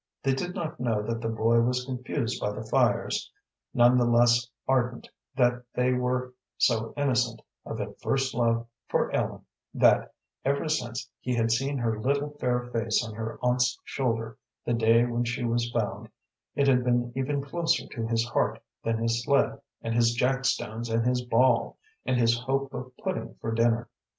[0.23, 3.31] They did not know that the boy was confused by the fires,
[3.71, 9.41] none the less ardent that they were so innocent, of a first love for Ellen;
[9.75, 10.11] that,
[10.43, 15.05] ever since he had seen her little, fair face on her aunt's shoulder the day
[15.05, 16.09] when she was found,
[16.55, 21.05] it had been even closer to his heart than his sled and his jackstones and
[21.05, 21.77] his ball,
[22.07, 23.87] and his hope of pudding for dinner.